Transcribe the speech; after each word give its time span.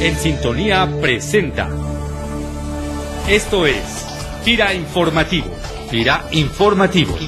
En 0.00 0.16
Sintonía 0.16 0.88
presenta. 1.00 1.68
Esto 3.28 3.66
es 3.66 4.06
Tira 4.44 4.72
Informativo. 4.72 5.50
Tira 5.90 6.24
Informativo. 6.30 7.18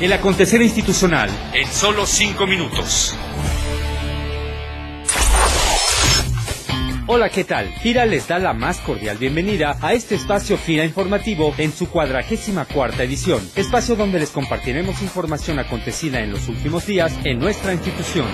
El 0.00 0.12
acontecer 0.12 0.60
institucional 0.60 1.30
en 1.54 1.68
solo 1.68 2.04
cinco 2.04 2.48
minutos. 2.48 3.14
Hola, 7.06 7.30
¿qué 7.30 7.44
tal? 7.44 7.72
FIRA 7.80 8.06
les 8.06 8.26
da 8.26 8.38
la 8.38 8.52
más 8.52 8.80
cordial 8.80 9.16
bienvenida 9.16 9.78
a 9.80 9.94
este 9.94 10.16
espacio 10.16 10.58
FIRA 10.58 10.84
informativo 10.84 11.54
en 11.58 11.72
su 11.72 11.88
cuadragésima 11.88 12.66
cuarta 12.66 13.04
edición, 13.04 13.40
espacio 13.54 13.94
donde 13.94 14.18
les 14.18 14.30
compartiremos 14.30 15.00
información 15.00 15.58
acontecida 15.58 16.20
en 16.20 16.32
los 16.32 16.48
últimos 16.48 16.86
días 16.86 17.16
en 17.24 17.38
nuestra 17.38 17.72
institución. 17.72 18.26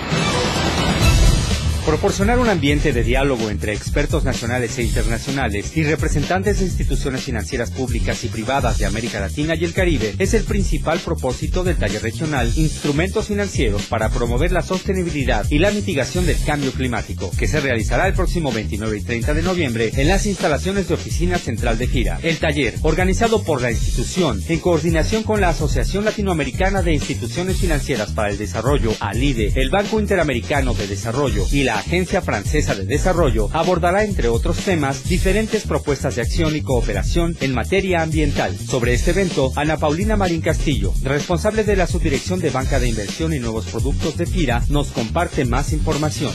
Proporcionar 1.85 2.39
un 2.39 2.49
ambiente 2.49 2.93
de 2.93 3.03
diálogo 3.03 3.51
entre 3.51 3.71
expertos 3.71 4.23
nacionales 4.23 4.75
e 4.79 4.83
internacionales 4.83 5.77
y 5.77 5.83
representantes 5.83 6.57
de 6.57 6.65
instituciones 6.65 7.21
financieras 7.21 7.69
públicas 7.69 8.23
y 8.23 8.27
privadas 8.27 8.79
de 8.79 8.87
América 8.87 9.19
Latina 9.19 9.53
y 9.53 9.65
el 9.65 9.73
Caribe 9.73 10.15
es 10.17 10.33
el 10.33 10.45
principal 10.45 10.97
propósito 10.97 11.63
del 11.63 11.77
taller 11.77 12.01
regional 12.01 12.51
Instrumentos 12.55 13.27
Financieros 13.27 13.83
para 13.83 14.09
promover 14.09 14.51
la 14.51 14.63
sostenibilidad 14.63 15.45
y 15.51 15.59
la 15.59 15.69
mitigación 15.69 16.25
del 16.25 16.43
cambio 16.43 16.71
climático, 16.71 17.29
que 17.37 17.47
se 17.47 17.61
realizará 17.61 18.07
el 18.07 18.15
próximo 18.15 18.51
29 18.51 18.97
y 18.97 19.01
30 19.01 19.35
de 19.35 19.43
noviembre 19.43 19.91
en 19.95 20.07
las 20.07 20.25
instalaciones 20.25 20.87
de 20.87 20.95
Oficina 20.95 21.37
Central 21.37 21.77
de 21.77 21.85
Gira. 21.85 22.17
El 22.23 22.39
taller, 22.39 22.73
organizado 22.81 23.43
por 23.43 23.61
la 23.61 23.69
institución 23.69 24.41
en 24.49 24.59
coordinación 24.59 25.21
con 25.21 25.39
la 25.39 25.49
Asociación 25.49 26.03
Latinoamericana 26.03 26.81
de 26.81 26.95
Instituciones 26.95 27.57
Financieras 27.57 28.11
para 28.13 28.31
el 28.31 28.39
Desarrollo, 28.39 28.91
ALIDE, 28.99 29.53
el 29.55 29.69
Banco 29.69 29.99
Interamericano 29.99 30.73
de 30.73 30.87
Desarrollo 30.87 31.45
y 31.51 31.61
la 31.61 31.74
Agencia 31.75 32.21
Francesa 32.21 32.75
de 32.75 32.85
Desarrollo 32.85 33.49
abordará, 33.53 34.03
entre 34.03 34.29
otros 34.29 34.57
temas, 34.57 35.07
diferentes 35.07 35.65
propuestas 35.65 36.15
de 36.15 36.21
acción 36.21 36.55
y 36.55 36.61
cooperación 36.61 37.35
en 37.41 37.53
materia 37.53 38.01
ambiental. 38.01 38.57
Sobre 38.57 38.93
este 38.93 39.11
evento, 39.11 39.51
Ana 39.55 39.77
Paulina 39.77 40.15
Marín 40.15 40.41
Castillo, 40.41 40.93
responsable 41.03 41.63
de 41.63 41.75
la 41.75 41.87
Subdirección 41.87 42.39
de 42.39 42.49
Banca 42.49 42.79
de 42.79 42.89
Inversión 42.89 43.33
y 43.33 43.39
Nuevos 43.39 43.65
Productos 43.65 44.17
de 44.17 44.25
FIRA, 44.25 44.63
nos 44.69 44.87
comparte 44.87 45.45
más 45.45 45.73
información. 45.73 46.31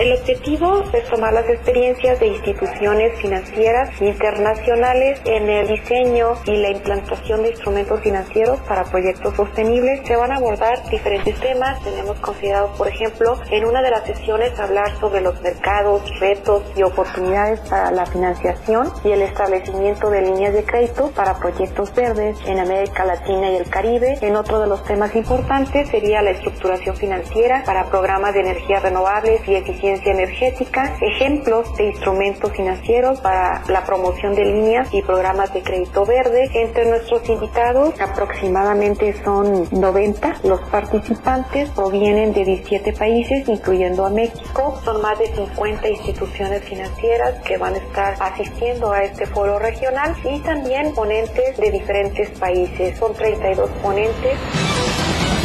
El 0.00 0.14
objetivo 0.14 0.82
es 0.94 1.04
tomar 1.10 1.34
las 1.34 1.46
experiencias 1.46 2.18
de 2.18 2.28
instituciones 2.28 3.20
financieras 3.20 4.00
internacionales 4.00 5.20
en 5.26 5.50
el 5.50 5.68
diseño 5.68 6.36
y 6.46 6.56
la 6.56 6.70
implantación 6.70 7.42
de 7.42 7.50
instrumentos 7.50 8.00
financieros 8.00 8.58
para 8.60 8.84
proyectos 8.84 9.36
sostenibles. 9.36 10.00
Se 10.06 10.16
van 10.16 10.32
a 10.32 10.36
abordar 10.36 10.88
diferentes 10.88 11.38
temas. 11.40 11.84
Tenemos 11.84 12.16
considerado, 12.20 12.72
por 12.78 12.88
ejemplo, 12.88 13.38
en 13.50 13.66
una 13.66 13.82
de 13.82 13.90
las 13.90 14.06
sesiones 14.06 14.58
hablar 14.58 14.90
sobre 15.00 15.20
los 15.20 15.38
mercados, 15.42 16.00
retos 16.18 16.62
y 16.74 16.82
oportunidades 16.82 17.60
para 17.68 17.90
la 17.90 18.06
financiación 18.06 18.90
y 19.04 19.10
el 19.10 19.20
establecimiento 19.20 20.08
de 20.08 20.22
líneas 20.22 20.54
de 20.54 20.64
crédito 20.64 21.10
para 21.10 21.38
proyectos 21.38 21.94
verdes 21.94 22.38
en 22.46 22.58
América 22.58 23.04
Latina 23.04 23.50
y 23.50 23.56
el 23.56 23.68
Caribe. 23.68 24.16
En 24.22 24.36
otro 24.36 24.60
de 24.60 24.66
los 24.66 24.82
temas 24.84 25.14
importantes 25.14 25.90
sería 25.90 26.22
la 26.22 26.30
estructuración 26.30 26.96
financiera 26.96 27.64
para 27.66 27.90
programas 27.90 28.32
de 28.32 28.40
energía 28.40 28.80
renovables 28.80 29.46
y 29.46 29.56
eficiencia 29.56 29.89
energética, 30.04 30.96
ejemplos 31.00 31.74
de 31.76 31.86
instrumentos 31.86 32.52
financieros 32.52 33.20
para 33.20 33.62
la 33.68 33.84
promoción 33.84 34.34
de 34.34 34.44
líneas 34.44 34.88
y 34.92 35.02
programas 35.02 35.52
de 35.52 35.62
crédito 35.62 36.04
verde. 36.04 36.50
Entre 36.54 36.86
nuestros 36.86 37.28
invitados 37.28 38.00
aproximadamente 38.00 39.14
son 39.24 39.68
90. 39.70 40.36
Los 40.44 40.60
participantes 40.70 41.68
provienen 41.70 42.32
de 42.32 42.44
17 42.44 42.92
países, 42.92 43.48
incluyendo 43.48 44.06
a 44.06 44.10
México. 44.10 44.78
Son 44.84 45.02
más 45.02 45.18
de 45.18 45.26
50 45.26 45.88
instituciones 45.88 46.62
financieras 46.64 47.42
que 47.44 47.58
van 47.58 47.74
a 47.74 47.78
estar 47.78 48.16
asistiendo 48.20 48.92
a 48.92 49.02
este 49.02 49.26
foro 49.26 49.58
regional 49.58 50.14
y 50.24 50.38
también 50.40 50.94
ponentes 50.94 51.56
de 51.56 51.70
diferentes 51.70 52.30
países. 52.38 52.98
Son 52.98 53.14
32 53.14 53.70
ponentes. 53.82 55.39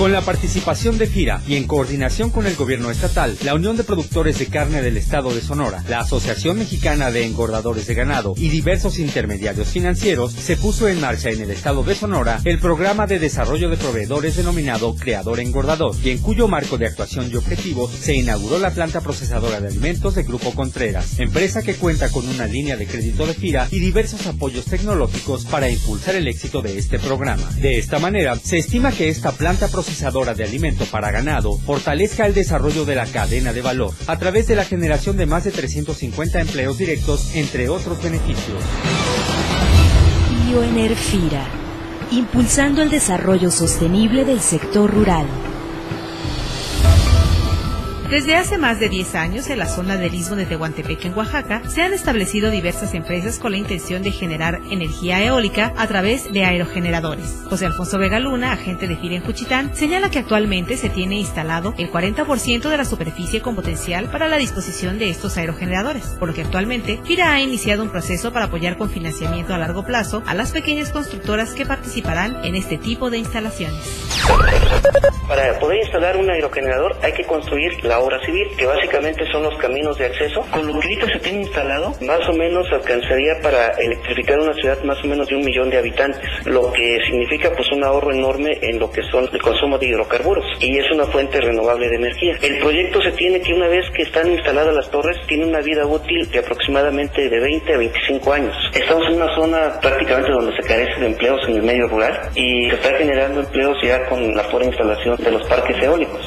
Con 0.00 0.12
la 0.12 0.22
participación 0.22 0.96
de 0.96 1.06
FIRA 1.06 1.42
y 1.46 1.56
en 1.56 1.66
coordinación 1.66 2.30
con 2.30 2.46
el 2.46 2.56
gobierno 2.56 2.90
estatal, 2.90 3.36
la 3.44 3.54
Unión 3.54 3.76
de 3.76 3.84
Productores 3.84 4.38
de 4.38 4.46
Carne 4.46 4.80
del 4.80 4.96
Estado 4.96 5.34
de 5.34 5.42
Sonora, 5.42 5.84
la 5.90 6.00
Asociación 6.00 6.56
Mexicana 6.56 7.10
de 7.10 7.26
Engordadores 7.26 7.86
de 7.86 7.92
Ganado 7.92 8.32
y 8.34 8.48
diversos 8.48 8.98
intermediarios 8.98 9.68
financieros, 9.68 10.32
se 10.32 10.56
puso 10.56 10.88
en 10.88 11.02
marcha 11.02 11.28
en 11.28 11.42
el 11.42 11.50
estado 11.50 11.82
de 11.82 11.94
Sonora 11.94 12.40
el 12.46 12.58
programa 12.60 13.06
de 13.06 13.18
desarrollo 13.18 13.68
de 13.68 13.76
proveedores 13.76 14.36
denominado 14.36 14.96
Creador 14.96 15.38
Engordador, 15.38 15.94
y 16.02 16.08
en 16.08 16.18
cuyo 16.20 16.48
marco 16.48 16.78
de 16.78 16.86
actuación 16.86 17.30
y 17.30 17.36
objetivos 17.36 17.90
se 17.90 18.14
inauguró 18.14 18.58
la 18.58 18.70
planta 18.70 19.02
procesadora 19.02 19.60
de 19.60 19.68
alimentos 19.68 20.14
de 20.14 20.22
Grupo 20.22 20.54
Contreras, 20.54 21.18
empresa 21.18 21.60
que 21.60 21.74
cuenta 21.74 22.08
con 22.08 22.26
una 22.26 22.46
línea 22.46 22.78
de 22.78 22.86
crédito 22.86 23.26
de 23.26 23.34
FIRA 23.34 23.68
y 23.70 23.80
diversos 23.80 24.26
apoyos 24.26 24.64
tecnológicos 24.64 25.44
para 25.44 25.68
impulsar 25.68 26.14
el 26.14 26.26
éxito 26.26 26.62
de 26.62 26.78
este 26.78 26.98
programa. 26.98 27.50
De 27.60 27.76
esta 27.76 27.98
manera, 27.98 28.34
se 28.42 28.56
estima 28.56 28.92
que 28.92 29.10
esta 29.10 29.32
planta 29.32 29.68
procesadora 29.68 29.89
procesadora 29.90 30.34
de 30.34 30.44
alimento 30.44 30.84
para 30.86 31.10
ganado 31.10 31.58
fortalezca 31.58 32.24
el 32.24 32.32
desarrollo 32.32 32.84
de 32.84 32.94
la 32.94 33.06
cadena 33.06 33.52
de 33.52 33.60
valor 33.60 33.92
a 34.06 34.16
través 34.18 34.46
de 34.46 34.54
la 34.54 34.64
generación 34.64 35.16
de 35.16 35.26
más 35.26 35.42
de 35.42 35.50
350 35.50 36.40
empleos 36.40 36.78
directos, 36.78 37.34
entre 37.34 37.68
otros 37.68 38.00
beneficios. 38.00 38.62
Bioenerfira, 40.46 41.44
impulsando 42.12 42.82
el 42.82 42.90
desarrollo 42.90 43.50
sostenible 43.50 44.24
del 44.24 44.40
sector 44.40 44.88
rural. 44.88 45.26
Desde 48.10 48.34
hace 48.34 48.58
más 48.58 48.80
de 48.80 48.88
10 48.88 49.14
años, 49.14 49.50
en 49.50 49.60
la 49.60 49.68
zona 49.68 49.96
del 49.96 50.12
istmo 50.16 50.34
de 50.34 50.44
Tehuantepec, 50.44 51.04
en 51.04 51.16
Oaxaca, 51.16 51.62
se 51.68 51.82
han 51.82 51.92
establecido 51.92 52.50
diversas 52.50 52.92
empresas 52.94 53.38
con 53.38 53.52
la 53.52 53.58
intención 53.58 54.02
de 54.02 54.10
generar 54.10 54.60
energía 54.68 55.22
eólica 55.24 55.72
a 55.76 55.86
través 55.86 56.32
de 56.32 56.44
aerogeneradores. 56.44 57.44
José 57.48 57.66
Alfonso 57.66 57.98
Vega 57.98 58.18
Luna, 58.18 58.50
agente 58.50 58.88
de 58.88 58.96
FIRA 58.96 59.14
en 59.14 59.22
Juchitán, 59.22 59.76
señala 59.76 60.10
que 60.10 60.18
actualmente 60.18 60.76
se 60.76 60.90
tiene 60.90 61.20
instalado 61.20 61.72
el 61.78 61.88
40% 61.88 62.68
de 62.68 62.76
la 62.76 62.84
superficie 62.84 63.42
con 63.42 63.54
potencial 63.54 64.10
para 64.10 64.26
la 64.26 64.38
disposición 64.38 64.98
de 64.98 65.08
estos 65.08 65.36
aerogeneradores, 65.36 66.06
por 66.18 66.26
lo 66.26 66.34
que 66.34 66.42
actualmente 66.42 66.98
FIRA 67.04 67.32
ha 67.32 67.40
iniciado 67.40 67.84
un 67.84 67.90
proceso 67.90 68.32
para 68.32 68.46
apoyar 68.46 68.76
con 68.76 68.90
financiamiento 68.90 69.54
a 69.54 69.58
largo 69.58 69.84
plazo 69.84 70.24
a 70.26 70.34
las 70.34 70.50
pequeñas 70.50 70.90
constructoras 70.90 71.54
que 71.54 71.64
participarán 71.64 72.44
en 72.44 72.56
este 72.56 72.76
tipo 72.76 73.08
de 73.08 73.18
instalaciones. 73.18 74.09
Para 75.30 75.60
poder 75.60 75.78
instalar 75.78 76.16
un 76.16 76.28
aerogenerador 76.28 76.96
hay 77.02 77.12
que 77.12 77.24
construir 77.24 77.84
la 77.84 78.00
obra 78.00 78.18
civil, 78.26 78.48
que 78.56 78.66
básicamente 78.66 79.24
son 79.30 79.44
los 79.44 79.56
caminos 79.58 79.96
de 79.96 80.06
acceso. 80.06 80.44
Con 80.50 80.66
lo 80.66 80.72
que 80.72 80.88
ahorita 80.88 81.06
se 81.06 81.20
tiene 81.20 81.42
instalado, 81.42 81.94
más 82.00 82.28
o 82.28 82.32
menos 82.32 82.66
alcanzaría 82.72 83.34
para 83.40 83.68
electrificar 83.78 84.40
una 84.40 84.54
ciudad 84.54 84.82
más 84.82 84.98
o 85.04 85.06
menos 85.06 85.28
de 85.28 85.36
un 85.36 85.44
millón 85.44 85.70
de 85.70 85.78
habitantes, 85.78 86.28
lo 86.46 86.72
que 86.72 86.98
significa 87.06 87.52
pues 87.54 87.70
un 87.70 87.84
ahorro 87.84 88.12
enorme 88.12 88.58
en 88.60 88.80
lo 88.80 88.90
que 88.90 89.02
son 89.04 89.28
el 89.32 89.40
consumo 89.40 89.78
de 89.78 89.86
hidrocarburos 89.86 90.44
y 90.58 90.78
es 90.78 90.90
una 90.90 91.06
fuente 91.06 91.40
renovable 91.40 91.88
de 91.88 91.94
energía. 91.94 92.36
El 92.42 92.58
proyecto 92.58 93.00
se 93.00 93.12
tiene 93.12 93.40
que 93.40 93.54
una 93.54 93.68
vez 93.68 93.84
que 93.94 94.02
están 94.02 94.30
instaladas 94.32 94.74
las 94.74 94.90
torres, 94.90 95.16
tiene 95.28 95.46
una 95.46 95.60
vida 95.60 95.86
útil 95.86 96.28
de 96.28 96.40
aproximadamente 96.40 97.28
de 97.28 97.40
20 97.40 97.72
a 97.72 97.78
25 97.78 98.32
años. 98.32 98.56
Estamos 98.74 99.06
en 99.06 99.14
una 99.14 99.32
zona 99.36 99.80
prácticamente 99.80 100.32
donde 100.32 100.56
se 100.56 100.66
carece 100.66 100.98
de 100.98 101.06
empleos 101.06 101.40
en 101.46 101.54
el 101.54 101.62
medio 101.62 101.86
rural 101.86 102.30
y 102.34 102.68
se 102.68 102.74
está 102.74 102.96
generando 102.96 103.40
empleos 103.40 103.76
ya 103.82 104.04
con 104.10 104.34
la 104.36 104.46
pura 104.50 104.66
instalación 104.66 105.16
de 105.16 105.30
los 105.30 105.42
parques 105.48 105.82
eólicos. 105.82 106.20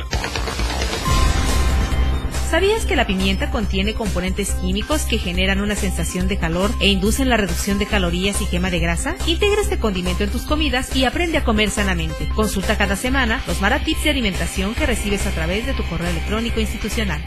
¿Sabías 2.50 2.86
que 2.86 2.96
la 2.96 3.08
pimienta 3.08 3.50
contiene 3.50 3.96
componentes 3.96 4.52
químicos 4.52 5.04
que 5.04 5.18
generan 5.18 5.60
una 5.60 5.76
sensación 5.76 6.28
de 6.28 6.38
calor 6.38 6.70
e 6.80 6.88
inducen 6.88 7.28
la 7.28 7.36
reducción 7.36 7.80
de 7.80 7.88
calorías 7.88 8.42
y 8.42 8.46
quema 8.46 8.70
de 8.70 8.80
grasa? 8.80 9.16
Integra 9.26 9.62
este 9.62 9.80
condimento 9.80 10.24
en 10.24 10.30
tus 10.30 10.44
comidas 10.44 10.96
y 10.96 11.04
aprende 11.06 11.40
a 11.40 11.44
comer 11.44 11.72
sanamente. 11.72 12.30
Consulta 12.36 12.78
cada 12.78 12.96
semana 12.96 13.42
los 13.48 13.60
maratips 13.60 14.04
de 14.04 14.12
alimentación 14.12 14.76
que 14.76 14.86
recibes 14.86 15.26
a 15.26 15.32
través 15.32 15.66
de 15.66 15.74
tu 15.74 15.84
correo 15.84 16.10
electrónico 16.10 16.60
institucional. 16.60 17.22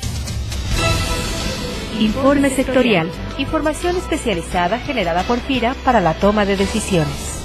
Informe 1.98 2.50
sectorial. 2.50 3.10
Información 3.38 3.96
especializada 3.96 4.78
generada 4.78 5.24
por 5.24 5.40
FIRA 5.40 5.74
para 5.84 6.00
la 6.00 6.14
toma 6.14 6.46
de 6.46 6.56
decisiones. 6.56 7.35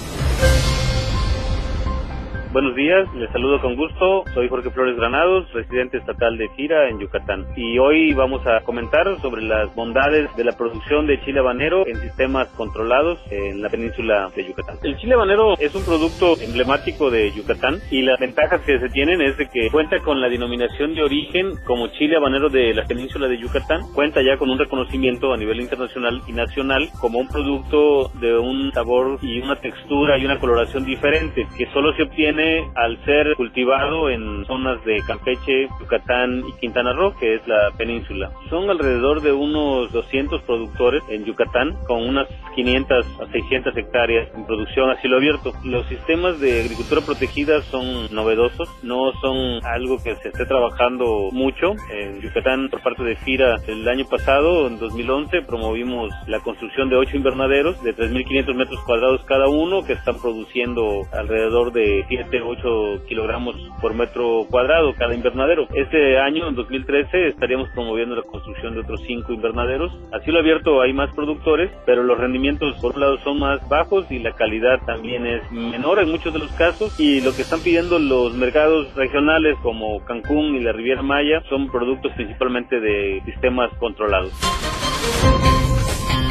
Buenos 2.51 2.75
días, 2.75 3.07
les 3.15 3.31
saludo 3.31 3.61
con 3.61 3.77
gusto. 3.77 4.25
Soy 4.33 4.49
Jorge 4.49 4.71
Flores 4.71 4.97
Granados, 4.97 5.49
residente 5.53 5.99
estatal 5.99 6.37
de 6.37 6.49
Gira 6.49 6.89
en 6.89 6.99
Yucatán. 6.99 7.45
Y 7.55 7.79
hoy 7.79 8.13
vamos 8.13 8.45
a 8.45 8.59
comentar 8.65 9.07
sobre 9.21 9.41
las 9.41 9.73
bondades 9.73 10.29
de 10.35 10.43
la 10.43 10.51
producción 10.51 11.07
de 11.07 11.21
chile 11.21 11.39
habanero 11.39 11.87
en 11.87 11.95
sistemas 12.01 12.49
controlados 12.57 13.19
en 13.31 13.61
la 13.61 13.69
península 13.69 14.29
de 14.35 14.47
Yucatán. 14.47 14.75
El 14.83 14.97
chile 14.97 15.13
habanero 15.13 15.57
es 15.59 15.73
un 15.73 15.85
producto 15.85 16.35
emblemático 16.41 17.09
de 17.09 17.31
Yucatán 17.31 17.79
y 17.89 18.01
las 18.01 18.19
ventajas 18.19 18.59
que 18.65 18.79
se 18.79 18.89
tienen 18.89 19.21
es 19.21 19.37
de 19.37 19.47
que 19.47 19.69
cuenta 19.71 19.99
con 19.99 20.19
la 20.19 20.27
denominación 20.27 20.93
de 20.93 21.03
origen 21.03 21.53
como 21.65 21.87
chile 21.87 22.17
habanero 22.17 22.49
de 22.49 22.73
la 22.73 22.83
península 22.83 23.29
de 23.29 23.37
Yucatán. 23.37 23.79
Cuenta 23.95 24.21
ya 24.21 24.35
con 24.35 24.49
un 24.49 24.59
reconocimiento 24.59 25.31
a 25.31 25.37
nivel 25.37 25.61
internacional 25.61 26.21
y 26.27 26.33
nacional 26.33 26.89
como 26.99 27.17
un 27.19 27.29
producto 27.29 28.09
de 28.19 28.37
un 28.37 28.73
sabor 28.73 29.19
y 29.21 29.39
una 29.39 29.55
textura 29.55 30.17
y 30.17 30.25
una 30.25 30.37
coloración 30.37 30.83
diferente 30.83 31.47
que 31.57 31.65
solo 31.67 31.93
se 31.95 32.03
obtiene 32.03 32.40
al 32.75 33.03
ser 33.05 33.35
cultivado 33.35 34.09
en 34.09 34.45
zonas 34.45 34.83
de 34.85 35.01
Campeche, 35.05 35.67
Yucatán 35.79 36.43
y 36.47 36.59
Quintana 36.59 36.93
Roo, 36.93 37.15
que 37.19 37.35
es 37.35 37.47
la 37.47 37.71
península. 37.77 38.31
Son 38.49 38.69
alrededor 38.69 39.21
de 39.21 39.31
unos 39.31 39.91
200 39.91 40.41
productores 40.43 41.01
en 41.09 41.25
Yucatán, 41.25 41.75
con 41.87 42.07
unas 42.07 42.27
500 42.55 43.05
a 43.21 43.31
600 43.31 43.77
hectáreas 43.77 44.29
en 44.35 44.45
producción 44.45 44.89
a 44.89 44.99
cielo 45.01 45.17
abierto. 45.17 45.53
Los 45.63 45.85
sistemas 45.87 46.39
de 46.39 46.61
agricultura 46.61 47.01
protegida 47.01 47.61
son 47.63 48.13
novedosos, 48.13 48.69
no 48.83 49.11
son 49.21 49.65
algo 49.65 49.97
que 50.03 50.15
se 50.15 50.29
esté 50.29 50.45
trabajando 50.45 51.29
mucho. 51.31 51.73
En 51.91 52.21
Yucatán, 52.21 52.69
por 52.69 52.81
parte 52.81 53.03
de 53.03 53.15
FIRA, 53.15 53.55
el 53.67 53.87
año 53.87 54.05
pasado, 54.09 54.67
en 54.67 54.79
2011, 54.79 55.41
promovimos 55.43 56.11
la 56.27 56.39
construcción 56.39 56.89
de 56.89 56.97
ocho 56.97 57.17
invernaderos 57.17 57.81
de 57.83 57.95
3.500 57.95 58.55
metros 58.55 58.79
cuadrados 58.85 59.23
cada 59.25 59.47
uno, 59.47 59.83
que 59.83 59.93
están 59.93 60.19
produciendo 60.21 61.01
alrededor 61.13 61.71
de 61.71 62.05
7, 62.31 62.41
8 62.41 63.05
kilogramos 63.07 63.55
por 63.81 63.93
metro 63.93 64.45
cuadrado 64.49 64.93
cada 64.95 65.13
invernadero. 65.13 65.67
Este 65.73 66.17
año, 66.17 66.47
en 66.47 66.55
2013, 66.55 67.27
estaríamos 67.27 67.69
promoviendo 67.69 68.15
la 68.15 68.23
construcción 68.23 68.73
de 68.73 68.81
otros 68.81 69.01
cinco 69.05 69.33
invernaderos. 69.33 69.91
A 70.13 70.19
cielo 70.21 70.39
abierto 70.39 70.81
hay 70.81 70.93
más 70.93 71.13
productores, 71.13 71.71
pero 71.85 72.03
los 72.03 72.17
rendimientos 72.17 72.79
por 72.79 72.95
un 72.95 73.01
lado 73.01 73.17
son 73.19 73.39
más 73.39 73.67
bajos 73.67 74.09
y 74.09 74.19
la 74.19 74.33
calidad 74.33 74.79
también 74.85 75.25
es 75.25 75.51
menor 75.51 75.99
en 75.99 76.09
muchos 76.09 76.33
de 76.33 76.39
los 76.39 76.51
casos 76.53 76.97
y 76.99 77.21
lo 77.21 77.35
que 77.35 77.41
están 77.41 77.61
pidiendo 77.61 77.99
los 77.99 78.33
mercados 78.33 78.93
regionales 78.95 79.57
como 79.61 80.03
Cancún 80.05 80.55
y 80.55 80.61
la 80.61 80.71
Riviera 80.71 81.01
Maya 81.01 81.43
son 81.49 81.69
productos 81.69 82.13
principalmente 82.13 82.79
de 82.79 83.21
sistemas 83.25 83.69
controlados. 83.77 84.31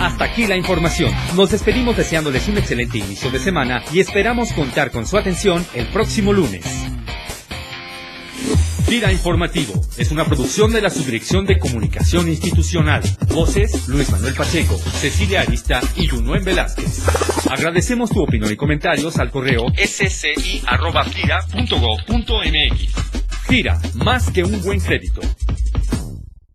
Hasta 0.00 0.24
aquí 0.24 0.46
la 0.46 0.56
información. 0.56 1.12
Nos 1.36 1.50
despedimos 1.50 1.94
deseándoles 1.94 2.48
un 2.48 2.56
excelente 2.56 2.96
inicio 2.96 3.30
de 3.30 3.38
semana 3.38 3.84
y 3.92 4.00
esperamos 4.00 4.50
contar 4.52 4.90
con 4.90 5.06
su 5.06 5.18
atención 5.18 5.66
el 5.74 5.86
próximo 5.88 6.32
lunes. 6.32 6.64
Gira 8.88 9.12
Informativo 9.12 9.74
es 9.98 10.10
una 10.10 10.24
producción 10.24 10.72
de 10.72 10.80
la 10.80 10.88
Subdirección 10.88 11.44
de 11.44 11.58
Comunicación 11.58 12.28
Institucional. 12.28 13.02
Voces 13.28 13.88
Luis 13.88 14.10
Manuel 14.10 14.34
Pacheco, 14.34 14.78
Cecilia 14.78 15.42
Arista 15.42 15.80
y 15.94 16.08
Junuen 16.08 16.44
Velázquez. 16.44 17.06
Agradecemos 17.48 18.10
tu 18.10 18.22
opinión 18.22 18.50
y 18.50 18.56
comentarios 18.56 19.18
al 19.18 19.30
correo 19.30 19.66
sci.gira.gov.mx. 19.76 20.70
Gira, 23.48 23.78
más 23.94 24.30
que 24.30 24.44
un 24.44 24.62
buen 24.62 24.80
crédito. 24.80 25.20